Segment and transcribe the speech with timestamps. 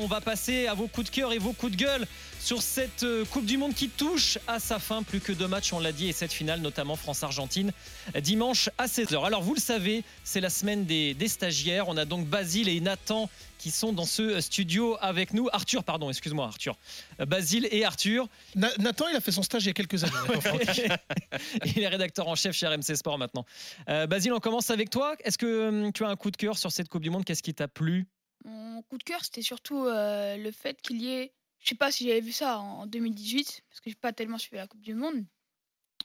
[0.00, 2.06] On va passer à vos coups de cœur et vos coups de gueule
[2.38, 5.02] sur cette euh, Coupe du Monde qui touche à sa fin.
[5.02, 7.72] Plus que deux matchs, on l'a dit, et cette finale, notamment France-Argentine,
[8.20, 9.26] dimanche à 16h.
[9.26, 11.88] Alors, vous le savez, c'est la semaine des, des stagiaires.
[11.88, 13.28] On a donc Basile et Nathan
[13.58, 15.48] qui sont dans ce studio avec nous.
[15.52, 16.76] Arthur, pardon, excuse-moi, Arthur.
[17.20, 18.28] Euh, Basile et Arthur.
[18.54, 20.12] Na- Nathan, il a fait son stage il y a quelques années.
[21.76, 23.44] Il est rédacteur en chef chez RMC Sport maintenant.
[23.88, 25.16] Euh, Basile, on commence avec toi.
[25.24, 27.24] Est-ce que hum, tu as un coup de cœur sur cette Coupe du Monde?
[27.24, 28.06] Qu'est-ce qui t'a plu?
[28.48, 31.34] Mon coup de cœur, c'était surtout euh, le fait qu'il y ait.
[31.58, 34.56] Je sais pas si j'avais vu ça en 2018, parce que j'ai pas tellement suivi
[34.56, 35.24] la Coupe du Monde.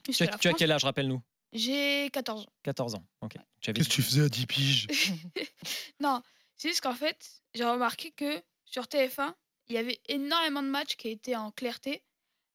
[0.04, 1.22] Tu as, tu quel âge, rappelle-nous?
[1.54, 2.54] J'ai 14 ans.
[2.64, 3.06] 14 ans.
[3.22, 3.36] Ok.
[3.62, 4.88] Tu avais Qu'est-ce que tu faisais à 10 piges?
[6.02, 6.22] Non,
[6.58, 9.34] c'est juste qu'en fait, j'ai remarqué que sur TF1,
[9.68, 12.04] il y avait énormément de matchs qui étaient en clarté,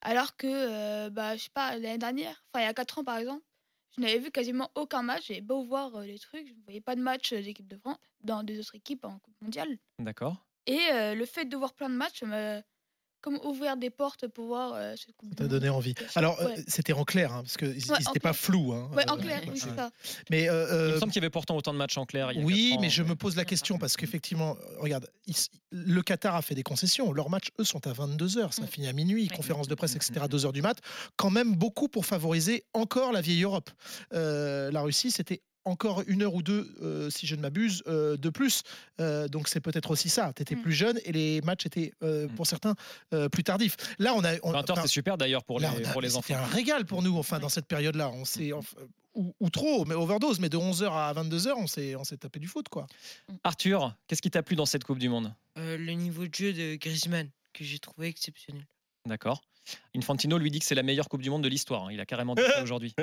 [0.03, 3.05] alors que, euh, bah, je sais pas, l'année dernière, enfin il y a 4 ans
[3.05, 3.45] par exemple,
[3.97, 5.29] je n'avais vu quasiment aucun match.
[5.29, 7.79] J'avais beau voir euh, les trucs, je ne voyais pas de match euh, d'équipe de
[7.79, 9.79] France dans des autres équipes en Coupe mondiale.
[9.99, 10.37] D'accord.
[10.67, 12.61] Et euh, le fait de voir plein de matchs m'a
[13.21, 15.93] comme ouvert des portes pour voir euh, cette Coupe t'a donné envie.
[16.15, 16.65] Alors, euh, Ouais.
[16.69, 18.37] c'était en clair, hein, parce que Ouais, pas clair.
[18.37, 18.73] flous.
[18.73, 19.91] Hein, Ouais, en Euh, clair, oui, c'est ça.
[20.31, 22.31] Mais euh, Il me euh, semble qu'il y avait pourtant autant de matchs en clair.
[22.31, 24.79] il y a oui, ans, mais je euh, me pose la question parce qu'effectivement, euh,
[24.79, 25.35] regarde, ils-
[25.73, 27.13] le Qatar a fait des concessions.
[27.13, 28.53] Leurs matchs, eux, sont à 22h.
[28.53, 28.67] Ça Mm.
[28.69, 30.13] finit à minuit, conférence de presse, etc.
[30.23, 30.29] Mm.
[30.29, 30.79] 2h du mat.
[31.17, 33.71] Quand même beaucoup pour favoriser encore la vieille Europe.
[34.13, 38.17] Euh, la Russie, c'était encore une heure ou deux, euh, si je ne m'abuse, euh,
[38.17, 38.63] de plus.
[39.01, 40.33] Euh, donc c'est peut-être aussi ça.
[40.35, 40.63] Tu étais Mm.
[40.63, 42.35] plus jeune et les matchs étaient, euh, Mm.
[42.35, 42.75] pour certains,
[43.15, 43.77] euh, plus tardifs.
[43.99, 44.35] Là, on a.
[44.43, 46.35] On, 20 heures, c'est super d'ailleurs pour, Là, les, a- pour les enfants.
[46.35, 48.11] un régal pour nous, enfin, dans cette période-là.
[48.11, 48.77] On s'est, enfin,
[49.15, 52.39] ou, ou trop, mais overdose, mais de 11h à 22h, on s'est, on s'est tapé
[52.39, 52.87] du foot, quoi.
[53.45, 55.33] Arthur, qu'est-ce qui t'a plu dans cette Coupe du Monde?
[55.59, 58.65] Euh, le niveau de jeu de Griezmann que j'ai trouvé exceptionnel.
[59.07, 59.43] D'accord.
[59.97, 61.87] Infantino lui dit que c'est la meilleure Coupe du Monde de l'histoire.
[61.87, 61.93] hein.
[61.93, 62.95] Il a carrément dit ça aujourd'hui.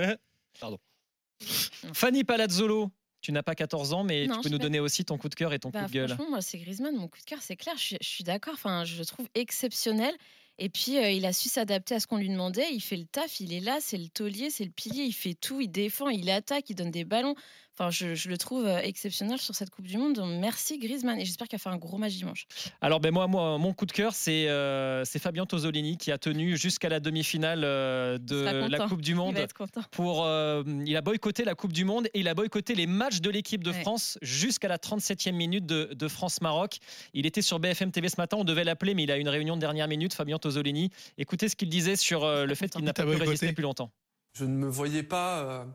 [0.60, 0.78] Pardon.
[1.94, 2.92] Fanny Palazzolo,
[3.22, 5.36] tu n'as pas 14 ans, mais Non, tu peux nous donner aussi ton coup de
[5.36, 6.08] cœur et ton Bah, coup de gueule.
[6.10, 8.54] franchement, moi, c'est Griezmann, mon coup de cœur, c'est clair, je suis, je suis d'accord.
[8.54, 10.14] Enfin, je le trouve exceptionnel.
[10.58, 12.72] Et puis, euh, il a su s'adapter à ce qu'on lui demandait.
[12.72, 15.34] Il fait le taf, il est là, c'est le taulier, c'est le pilier, il fait
[15.34, 17.36] tout, il défend, il attaque, il donne des ballons.
[17.78, 20.14] Enfin, je, je le trouve euh, exceptionnel sur cette Coupe du Monde.
[20.16, 21.20] Donc, merci Griezmann.
[21.20, 22.48] Et j'espère qu'il va faire un gros match dimanche.
[22.82, 26.58] Alors ben moi, moi, mon coup de cœur, c'est euh, Fabien Tozzolini qui a tenu
[26.58, 28.88] jusqu'à la demi-finale euh, de Il la.
[28.88, 29.36] Coupe du Il Monde.
[29.36, 29.82] va être content.
[29.92, 33.20] Pour, euh, il a boycotté la Coupe du Monde et il a boycotté les matchs
[33.22, 33.82] de l'équipe de Ouais.
[33.82, 36.78] France jusqu'à la 37e minute de, de France-Maroc.
[37.14, 39.28] Il était sur BFM TV ce matin, on devait l'appeler, mais il a eu une
[39.30, 40.92] réunion de dernière minute, Fabien Tozzolini.
[41.18, 43.92] Écoutez ce qu'il disait sur euh, le fait qu'il n'a pas pu résister plus longtemps.
[44.34, 45.66] Je ne me voyais pas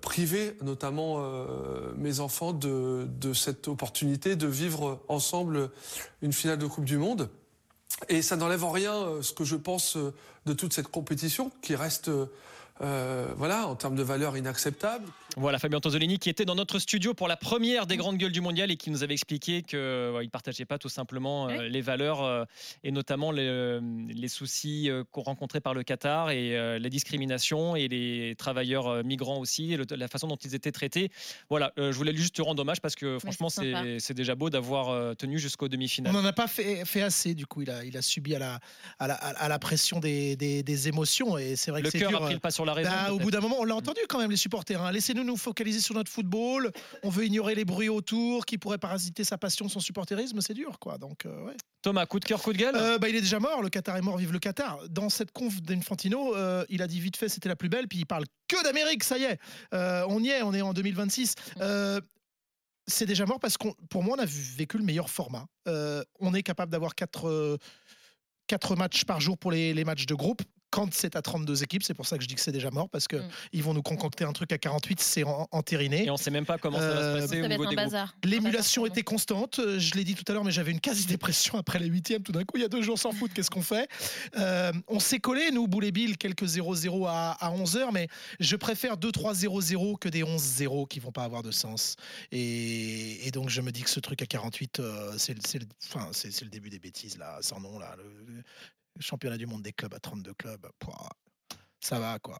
[0.00, 5.70] priver notamment euh, mes enfants de, cette opportunité de vivre ensemble
[6.22, 7.28] une finale de Coupe du Monde.
[8.08, 10.12] Et ça n'enlève en rien euh, ce que je pense euh,
[10.44, 12.10] de toute cette compétition qui reste,
[12.82, 15.06] euh, voilà, en termes de valeur inacceptable.
[15.38, 18.40] Voilà, Fabien Tozzolini qui était dans notre studio pour la première des grandes gueules du
[18.40, 22.22] mondial et qui nous avait expliqué qu'il ne partageait pas tout simplement euh, les valeurs
[22.22, 22.44] euh,
[22.84, 26.88] et notamment les, euh, les soucis euh, qu'on rencontrait par le Qatar et euh, les
[26.88, 31.10] discriminations et les travailleurs euh, migrants aussi, et le- la façon dont ils étaient traités.
[31.50, 34.88] Voilà, euh, je voulais juste te rendre hommage parce que franchement, c'est déjà beau d'avoir
[34.88, 36.14] euh, tenu jusqu'au On demi-finale.
[36.14, 37.60] n'en a pas fait, fait assez, du coup.
[37.62, 38.60] Il a, il a subi à la,
[38.98, 41.36] à la, à la pression des, des, des émotions.
[41.36, 42.22] Et c'est vrai Le que c'est cœur dur.
[42.22, 42.90] a pris le pas sur la raison.
[42.90, 44.82] Bah, au bout d'un moment, on l'a entendu quand même, les supporters.
[44.82, 44.92] hein.
[44.92, 46.70] Laissez-nous nous focaliser sur notre football.
[47.02, 50.40] On veut ignorer les bruits autour qui pourraient parasiter sa passion, son supporterisme.
[50.40, 50.98] C'est dur, quoi.
[50.98, 51.56] Donc, euh, ouais.
[51.82, 53.96] Thomas, coup de cœur, coup de gueule Euh, bah, il est déjà mort, le Qatar
[53.96, 54.80] est mort, vive le Qatar.
[54.88, 57.98] Dans cette conf d'Infantino, euh, il a dit vite fait c'était la plus belle, puis
[58.00, 59.38] il parle que d'Amérique, ça y est.
[59.72, 61.34] On y est, on est en 2026.
[61.60, 62.00] Euh,
[62.88, 65.46] c'est déjà mort parce qu'on, pour moi, on a vécu le meilleur format.
[65.68, 67.56] Euh, on est capable d'avoir quatre, euh,
[68.46, 70.42] quatre matchs par jour pour les, les matchs de groupe.
[70.76, 72.90] Quand c'est à 32 équipes, c'est pour ça que je dis que c'est déjà mort
[72.90, 73.28] parce que Mm.
[73.54, 76.04] ils vont nous concocter un truc à 48, c'est en- entériné.
[76.04, 77.54] Et on ne sait même pas comment ça va Euh, se passer Ça au va
[77.54, 78.28] être niveau un des.
[78.28, 79.58] L'émulation était constante.
[79.58, 82.22] Euh, Je l'ai dit tout à l'heure, mais j'avais une quasi-dépression après les huitièmes.
[82.22, 83.88] Tout d'un coup, il y a deux jours sans foot, qu'est-ce qu'on fait?
[84.36, 88.08] Euh, On s'est collé, nous, Boule et Bill, quelques 0-0 à, à 11h, mais
[88.38, 91.96] je préfère 2-3-0-0 que des 11-0 qui vont pas avoir de sens.
[92.32, 96.10] Et, et donc, je me dis que ce truc à 48, euh, c'est le- enfin,
[96.50, 97.78] début des bêtises, là, sans nom.
[97.78, 98.42] Là, le, le
[99.00, 101.08] championnat du monde des clubs à 32 clubs, pouah,
[101.80, 102.38] ça va, quoi.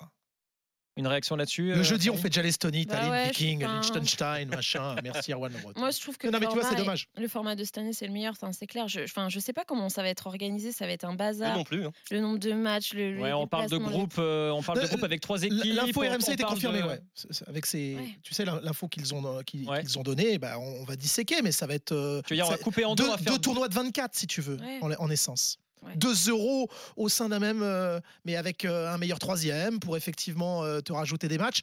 [0.98, 3.80] Une réaction là-dessus Le euh, jeudi, on fait déjà l'Estonie, Bah Tallinn, ouais, Viking, pas-
[3.82, 4.96] Liechtenstein, machin.
[5.02, 5.52] Merci Erwan.
[5.76, 7.08] Moi, je trouve que Non, le mais tu vois, c'est dommage.
[7.18, 8.32] Le format de cette année, c'est le meilleur.
[8.32, 8.88] Enfin, c'est clair.
[8.88, 10.72] Je, enfin, je sais pas comment ça va être organisé.
[10.72, 11.54] Ça va être un bazar.
[11.54, 11.84] non plus.
[11.84, 11.92] hein.
[12.10, 13.20] Le nombre de matchs, le.
[13.20, 15.74] Ouais, on parle de groupe, euh, on parle de groupe avec trois L- équipes.
[15.74, 17.00] L'info RMC était confirmée, de- ouais.
[17.46, 18.18] Avec ces, Ouais.
[18.22, 19.82] tu sais, l'in- l'info qu'ils ont, euh, qu'ils Ouais.
[19.82, 22.46] qu'ils ont donnée, bah, on, va disséquer, mais ça va être euh, Tu veux dire,
[22.46, 24.40] on va couper en deux, deux, on va faire deux tournois de 24, si tu
[24.40, 25.58] veux, en essence.
[25.86, 25.96] Ouais.
[25.96, 30.64] Deux euros au sein d'un même, euh, mais avec euh, un meilleur troisième pour effectivement
[30.64, 31.60] euh, te rajouter des matchs.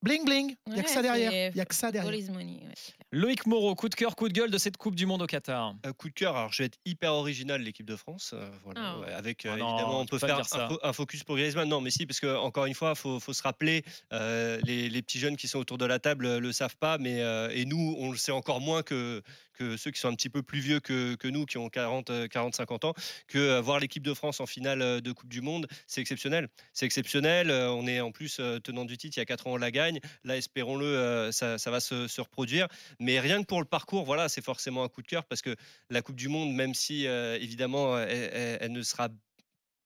[0.00, 1.56] Bling bling, il n'y a que ça derrière.
[1.56, 2.30] y a que ça derrière.
[2.30, 2.74] Money, ouais.
[3.10, 5.74] Loïc Moreau, coup de cœur, coup de gueule de cette Coupe du Monde au Qatar.
[5.82, 6.36] Un coup de cœur.
[6.36, 8.30] Alors, je vais être hyper original, l'équipe de France.
[8.32, 8.98] euh, voilà, Ah.
[9.00, 11.68] ouais, avec euh, Ah non, évidemment, on peut faire un, fo- un focus pour Griezmann.
[11.68, 13.82] Non, mais si, parce que encore une fois, faut, faut se rappeler.
[14.12, 16.96] euh, les, les petits jeunes qui sont autour de la table euh, le savent pas,
[16.98, 19.20] mais euh, et nous, on le sait encore moins que
[19.58, 22.28] que ceux qui sont un petit peu plus vieux que, nous, qui ont 40, euh,
[22.28, 22.94] 40, 50 ans,
[23.26, 26.48] que euh, voir l'équipe de France en finale euh, de Coupe du Monde, c'est exceptionnel.
[26.72, 27.50] C'est exceptionnel.
[27.50, 29.16] euh, On est en plus tenant du titre.
[29.16, 29.98] Il y a 4 ans, on la gagne.
[30.24, 32.68] Là, espérons-le, ça, va se, reproduire.
[33.00, 35.54] Mais rien que pour le parcours, voilà, c'est forcément un coup de cœur parce que
[35.90, 39.08] la Coupe du Monde, même si évidemment elle, elle- ne sera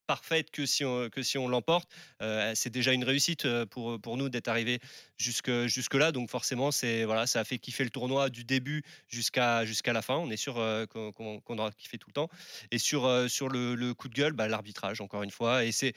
[0.06, 1.88] parfaite que si on, que si on l'emporte,
[2.20, 4.80] euh, c'est déjà une réussite euh, pour, pour nous d'être arrivé
[5.16, 6.12] jusque, jusque là.
[6.12, 10.16] Donc forcément, c'est voilà, ça a fait kiffer le tournoi du début jusqu'à la fin.
[10.16, 12.28] On est sûr euh, qu'on aura kiffé tout le temps.
[12.70, 15.64] Et sur, sur le, le coup de gueule, bah, l'arbitrage encore une fois.
[15.64, 15.94] Et c'est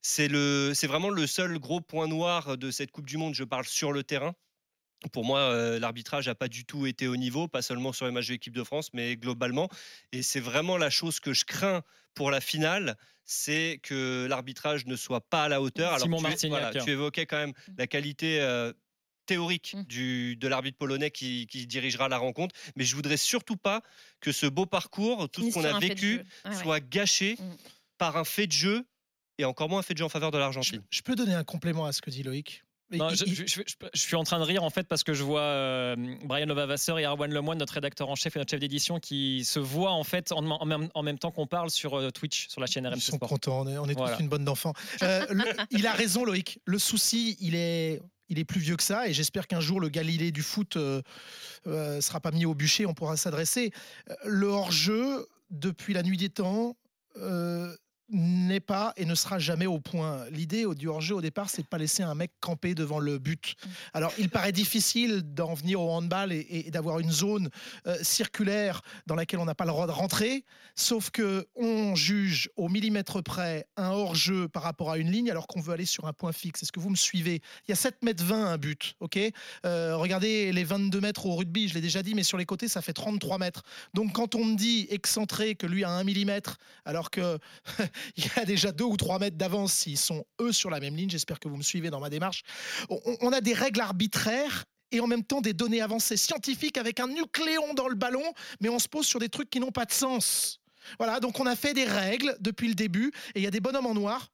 [0.00, 3.34] c'est vraiment le seul gros point noir de cette Coupe du Monde.
[3.34, 4.34] Je parle sur le terrain.
[5.12, 8.12] Pour moi, euh, l'arbitrage n'a pas du tout été au niveau, pas seulement sur les
[8.12, 9.68] matchs de l'équipe de France, mais globalement.
[10.12, 11.82] Et c'est vraiment la chose que je crains
[12.14, 15.92] pour la finale, c'est que l'arbitrage ne soit pas à la hauteur.
[15.92, 16.60] Alors, Simon tu, Martignac.
[16.72, 18.72] voilà, tu évoquais quand même la qualité euh,
[19.26, 19.82] théorique Mm.
[19.84, 23.82] du, de l'arbitre polonais qui, qui dirigera la rencontre, mais je voudrais surtout pas
[24.20, 26.22] que ce beau parcours, tout ce qu'on a un fait de vécu.
[26.44, 27.54] Ouais, soit gâché Mm.
[27.98, 28.84] par un fait de jeu
[29.38, 30.82] et encore moins un fait de jeu en faveur de Je, l'Argentine.
[30.90, 32.64] je peux donner un complément à ce que dit Loïc?
[32.90, 35.04] Non, je, il- je- je- je- je suis en train de rire en fait parce
[35.04, 35.94] que je vois euh,
[36.24, 39.58] Brian Levavasseur et Arwan Lemoine, notre rédacteur en chef et notre chef d'édition, qui se
[39.58, 42.60] voient en fait en, en même, en même temps qu'on parle sur euh, Twitch, sur
[42.60, 43.28] la chaîne RMC Ils sont Sport.
[43.28, 44.16] contents, on est, on est Voilà.
[44.16, 44.72] tous une bonne d'enfants.
[45.02, 45.26] Euh,
[45.70, 46.60] il a raison, Loïc.
[46.64, 48.00] Le souci, il est,
[48.30, 51.02] il est plus vieux que ça, et j'espère qu'un jour le Galilée du foot euh,
[51.66, 53.70] euh, sera pas mis au bûcher, on pourra s'adresser.
[54.24, 56.76] Le hors-jeu, depuis la nuit des temps,
[57.18, 57.74] euh,
[58.10, 60.24] n'est pas et ne sera jamais au point.
[60.30, 63.54] L'idée du hors-jeu au départ, c'est de pas laisser un mec camper devant le but.
[63.92, 67.50] Alors, il paraît difficile d'en venir au handball et, d'avoir une zone
[67.86, 70.44] euh, circulaire dans laquelle on n'a pas le droit de rentrer,
[70.74, 75.46] sauf que on juge au millimètre près un hors-jeu par rapport à une ligne alors
[75.46, 76.62] qu'on veut aller sur un point fixe.
[76.62, 77.42] Est-ce que vous me suivez?
[77.66, 79.18] Il y a 7 mètres 20 un but, ok?
[79.66, 82.68] Euh, Regardez les 22 mètres au rugby, je l'ai déjà dit, mais sur les côtés,
[82.68, 83.62] ça fait 33 mètres.
[83.94, 87.38] Donc quand on me dit excentré que lui a un millimètre, alors que
[88.16, 90.96] il y a déjà 2 ou 3 mètres d'avance s'ils sont eux sur la même
[90.96, 92.42] ligne, j'espère que vous me suivez dans ma démarche,
[92.88, 97.08] on, a des règles arbitraires et en même temps des données avancées scientifiques avec un
[97.08, 99.92] nucléon dans le ballon, mais on se pose sur des trucs qui n'ont pas de
[99.92, 100.60] sens.
[100.98, 103.60] Voilà, donc on a fait des règles depuis le début, et il y a des
[103.60, 104.30] bonhommes en noir,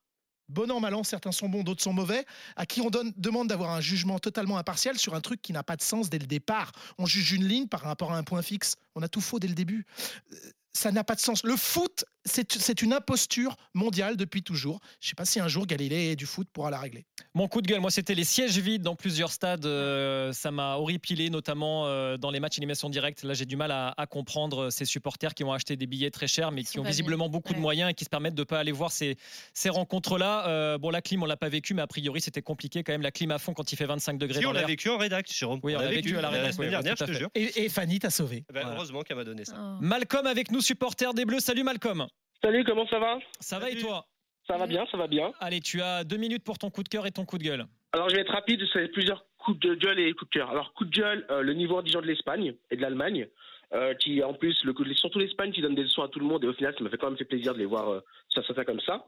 [0.49, 2.25] bon an, mal certains sont bons, d'autres sont mauvais,
[2.57, 5.77] à qui on demande d'avoir un jugement totalement impartial sur un truc qui n'a pas
[5.77, 6.73] de sens dès le départ.
[6.99, 8.77] On juge une ligne par rapport à un point fixe.
[8.95, 9.87] On a tout faux dès le début.
[10.33, 10.37] Euh,
[10.73, 11.45] Ça n'a pas de sens.
[11.45, 14.81] Le foot, c'est une imposture mondiale depuis toujours.
[15.01, 17.05] Je ne sais pas si un jour Galilée du foot pourra la régler.
[17.35, 19.67] Mon coup de gueule, moi, c'était les sièges vides dans plusieurs stades.
[19.67, 23.23] euh, ça m'a horripilé, notamment euh, dans les matchs animation directe.
[23.25, 26.27] Là, j'ai du mal à, à comprendre ces supporters qui ont acheté des billets très
[26.29, 27.33] chers, mais qui ont visiblement bien.
[27.33, 29.17] beaucoup de moyens et qui se permettent de ne pas aller voir ces,
[29.53, 30.49] ces rencontres-là.
[30.49, 33.03] Euh, bon, la clim, on l'a pas vécu, mais a priori, c'était compliqué quand même.
[33.03, 34.69] La clim à fond quand il fait 25 degrés Si, dans on l'a l'air.
[34.69, 35.61] vécu en rédact, Jérôme.
[35.63, 37.31] Oui, on l'a vécu à la rédac, semaine oui, dernière, je te jure.
[37.35, 38.45] Et, et Fanny t'a sauvé.
[38.53, 38.77] Ben, Voilà.
[38.77, 39.55] Heureusement qu'elle m'a donné ça.
[39.59, 39.79] Oh.
[39.81, 41.41] Malcolm avec nous, supporter des Bleus.
[41.41, 42.07] Salut Malcolm.
[42.43, 44.07] Salut, comment ça va Ça va et toi
[44.47, 45.33] Ça va bien, ça va bien.
[45.41, 47.65] Allez, tu as deux minutes pour ton coup de cœur et ton coup de gueule.
[47.93, 50.51] Alors je vais être rapide, c'est plusieurs coups de gueule et coups de cœur.
[50.51, 53.29] Alors coup de gueule, euh, le niveau indigent de l'Espagne et de l'Allemagne,
[53.73, 56.45] euh, qui en plus, le, surtout l'Espagne qui donne des leçons à tout le monde
[56.45, 58.43] et au final ça m'a fait quand même fait plaisir de les voir euh, ça
[58.43, 59.07] ça fait comme ça.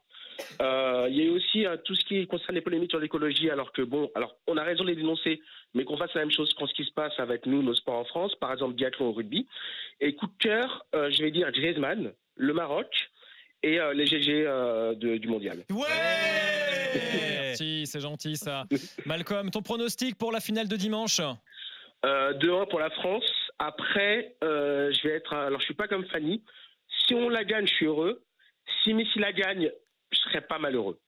[0.61, 3.51] Euh, Il y a eu aussi euh, tout ce qui concerne les polémiques sur l'écologie,
[3.51, 5.41] alors que bon, alors on a raison de les dénoncer,
[5.75, 7.99] mais qu'on fasse la même chose quand ce qui se passe avec nous, nos sports
[7.99, 9.47] en France, par exemple biathlon au rugby.
[10.01, 12.87] Et coup de cœur, euh, je vais dire Griezmann, le Maroc
[13.67, 15.65] et euh, les GG euh, de- du mondial.
[16.95, 18.65] Merci, c'est gentil ça.
[19.05, 21.21] Malcolm, ton pronostic pour la finale de dimanche?
[22.05, 23.25] Euh, 2-1 pour la France.
[23.59, 25.33] Après, euh, je vais être.
[25.35, 26.43] Alors, je suis pas comme Fanny.
[27.07, 28.23] Si on la gagne, je suis heureux.
[28.83, 29.71] Si Messi la gagne,
[30.13, 30.99] je serais pas malheureux.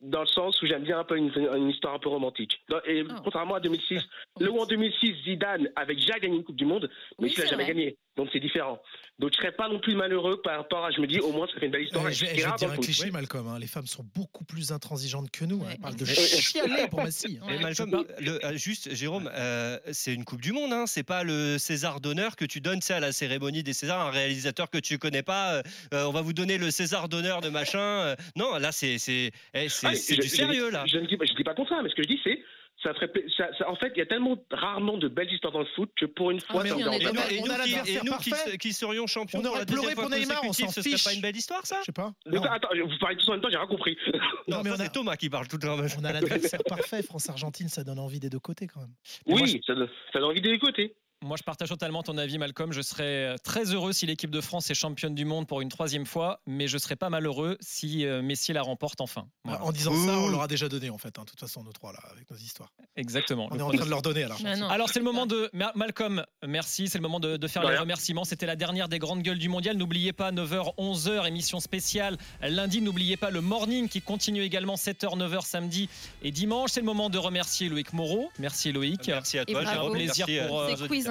[0.00, 2.60] Dans le sens où j'aime bien un peu une, une histoire un peu romantique.
[2.68, 3.12] Dans- Et Oh.
[3.24, 4.00] contrairement à 2006,
[4.40, 6.88] là où en 2006, Zidane avait déjà gagné une Coupe du Monde,
[7.18, 7.96] mais Oui, il l'a jamais gagné.
[8.16, 8.80] Donc c'est différent.
[9.20, 11.46] Donc je serais pas non plus malheureux par rapport à, je me dis, au moins
[11.46, 12.08] ça fait une belle histoire.
[12.08, 13.46] Et je je vais te dire un cliché, Malcolm.
[13.48, 15.62] hein, Les femmes sont beaucoup plus intransigeantes que nous.
[15.62, 15.66] hein.
[15.66, 15.72] Ouais.
[15.74, 17.08] Elles parlent de chialer pour hein.
[17.46, 17.62] Mais Ouais.
[17.62, 21.58] Malcolm, le- euh, juste, Jérôme, euh, c'est une Coupe du Monde, hein, c'est pas le
[21.58, 25.22] César d'honneur que tu donnes à la cérémonie des Césars, un réalisateur que tu connais
[25.22, 25.54] pas.
[25.54, 25.62] euh,
[25.94, 27.78] euh, on va vous donner le César d'honneur de machin.
[27.80, 30.84] euh, non, là, c'est c'est eh, c'est- Ah, c'est je- du je- sérieux, là.
[30.86, 32.40] Je ne dis, pas- je dis pas contraire, mais ce que je dis, c'est.
[32.84, 35.58] Ça ferait, ça, ça- en fait, il y a tellement rarement de belles histoires dans
[35.58, 37.10] le foot que pour une fois, mais ça me on Et pas.
[37.12, 40.04] nous, et on nous a qui, et nous qui- serions champions On aurait pleuré fois
[40.04, 41.02] pour Neymar, on s'en ce fiche.
[41.02, 41.78] pas une belle histoire, ça?
[41.80, 42.12] Je sais pas.
[42.26, 42.40] Non.
[42.44, 43.98] attends, vous parlez tous en même temps, j'ai rien compris.
[44.46, 45.76] Non, mais ça, on a- c'est Thomas qui parle tout le temps.
[45.98, 47.02] On a l'adversaire parfait.
[47.02, 48.94] France-Argentine, ça donne envie des deux côtés quand même.
[49.26, 50.94] Mais moi, Oui, ça, donne- ça donne envie de l'écouter.
[51.24, 52.72] Moi, je partage totalement ton avis, Malcolm.
[52.72, 56.06] Je serais très heureux si l'équipe de France est championne du monde pour une troisième
[56.06, 59.26] fois, mais je serais pas malheureux si euh, Messi la remporte enfin.
[59.44, 59.64] Voilà.
[59.64, 61.18] En disant ça, on leur a déjà donné en fait.
[61.18, 62.70] hein, De toute façon, nous trois là, avec nos histoires.
[62.96, 63.48] Exactement.
[63.50, 64.40] On Le est en train de leur donner alors.
[64.40, 64.68] Non.
[64.68, 67.68] Alors c'est le moment de Ma- Malcolm, merci, c'est le moment de, de faire De
[67.68, 68.24] les remerciements.
[68.24, 69.76] C'était la dernière des grandes gueules du mondial.
[69.76, 72.80] N'oubliez pas 9h 11h émission spéciale lundi.
[72.80, 75.88] N'oubliez pas le morning qui continue également 7h 9h samedi
[76.22, 76.70] et dimanche.
[76.72, 78.30] C'est le moment de remercier Loïc Moreau.
[78.38, 79.08] Merci Loïc.
[79.08, 79.64] Merci à toi.
[79.64, 79.92] Jérôme.
[79.92, 80.68] Plaisir Merci, pour, euh,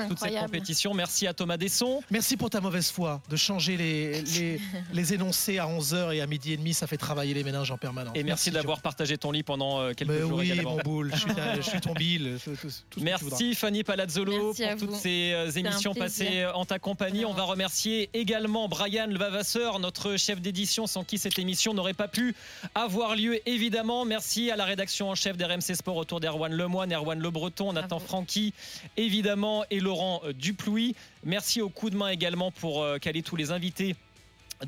[0.08, 0.94] Toute cette compétition.
[0.94, 2.02] Merci à Thomas Desson.
[2.12, 4.62] Merci pour ta mauvaise foi de changer les, les,
[4.94, 6.74] les énoncés à 11h et à midi et demi.
[6.74, 8.14] Ça fait travailler les méninges en permanence.
[8.16, 10.76] Et merci, d'avoir partagé ton lit pendant euh, quelques Mais jours oui, également.
[10.78, 12.38] mon boule, je suis, ta- je suis ton bill.
[12.44, 13.38] tout- tout- tout ce que tu voudras.
[13.38, 15.00] Merci Fanny Palazzolo Merci pour toutes vous.
[15.00, 17.26] ces euh, émissions passées euh, en ta compagnie.
[17.26, 22.08] On va remercier également Brian Levavasseur, notre chef d'édition, sans qui cette émission n'aurait pas
[22.08, 22.36] pu
[22.76, 23.40] avoir lieu.
[23.48, 27.74] Évidemment, merci à la rédaction en chef d'RMC Sport autour d'Erwan Lemoine, Erwan Le Breton,
[27.74, 28.06] Nathan Bravo.
[28.06, 28.54] Francky,
[28.96, 30.96] évidemment, et Laurent euh, Duplouy.
[31.24, 33.96] Merci au coup de main également pour euh, caler tous les invités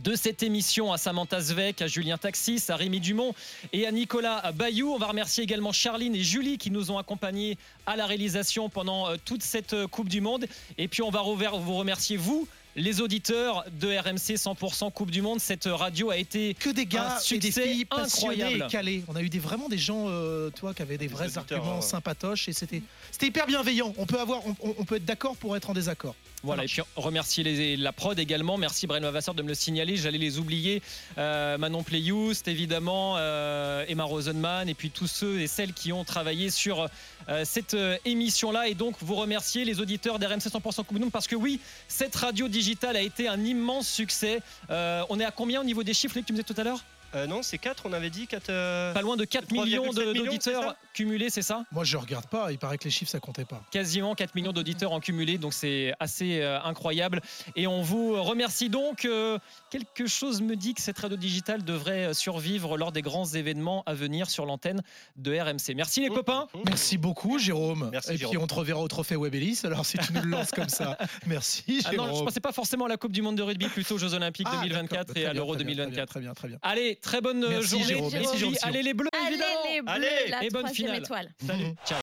[0.02, 3.34] de cette émission à Samantha Zvek, à Julien Taxis, à Rémi Dumont
[3.74, 4.94] et à Nicolas Bayou.
[4.94, 9.10] On va remercier également Charline et Julie qui nous ont accompagnés à la réalisation pendant
[9.10, 10.46] euh, toute cette Coupe du Monde.
[10.78, 15.40] Et puis on va vous remercier, vous, les auditeurs de RMC 100% Coupe du Monde.
[15.40, 18.66] Cette radio a été que des gars Un et des succès filles incroyable.
[18.68, 19.04] et calés.
[19.08, 21.82] On a eu des, vraiment des gens, euh, toi, qui avaient des vrais arguments ouais.
[21.82, 23.94] sympatoches et c'était c'était hyper bienveillant.
[23.98, 26.16] On peut avoir, on, peut être d'accord pour être en désaccord.
[26.42, 28.58] Voilà, et puis remercier les- la prod également.
[28.58, 29.98] Merci Brian Lavasseur de me le signaler.
[29.98, 30.82] J'allais les oublier.
[31.18, 36.06] Euh, Manon Playoust, évidemment, euh, Emma Rosenman, et puis tous ceux et celles qui ont
[36.06, 36.88] travaillé sur
[37.28, 38.68] euh, cette euh, émission-là.
[38.70, 42.16] Et donc, vous remercier les auditeurs d'RMC 100% Coupe du Monde parce que oui, cette
[42.16, 44.42] radio digitale a été un immense succès.
[44.70, 46.64] Euh, on est à combien au niveau des chiffres, Luc, tu me disais tout à
[46.66, 46.84] l'heure?
[47.16, 48.48] Euh, non, c'est 4, on avait dit 4.
[48.94, 51.64] Pas loin de 4 3,7 millions d'auditeurs ça cumulés, c'est ça?
[51.72, 52.52] Moi, je regarde pas.
[52.52, 53.62] Il paraît que les chiffres, ça comptait pas.
[53.72, 57.22] quasiment 4 millions d'auditeurs en cumulé, donc c'est assez euh, incroyable.
[57.56, 59.06] Et on vous remercie donc.
[59.06, 59.38] Euh,
[59.70, 63.94] quelque chose me dit que cette radio digitale devrait survivre lors des grands événements à
[63.94, 64.82] venir sur l'antenne
[65.16, 65.76] de RMC.
[65.76, 66.48] Merci les copains.
[66.66, 67.90] Merci beaucoup, Jérôme.
[67.92, 68.44] Merci, et puis, Jérôme.
[68.44, 69.62] on te reverra au trophée Webelis.
[69.64, 72.10] Alors, si tu nous le lances comme ça, merci, Ah Jérôme.
[72.10, 74.14] non, je pensais pas forcément à la Coupe du Monde de rugby, plutôt aux Jeux
[74.14, 75.18] Olympiques Ah, 2024 d'accord.
[75.18, 76.10] et Très à l'Euro très bien, 2024.
[76.10, 76.58] Très bien, très bien.
[76.62, 77.86] Allez, très bonne Merci, journée.
[77.86, 78.10] Jérôme.
[78.10, 78.56] Et Merci, puis, Jérôme.
[78.64, 79.50] allez les bleus, Allez évidemment.
[79.72, 80.89] les bleus, Allez, et bonne finale.
[80.94, 81.30] Étoile.
[81.46, 81.76] Salut.
[81.86, 81.98] Ciao.